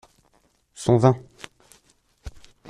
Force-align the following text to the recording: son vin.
son 0.73 0.97
vin. 0.97 1.13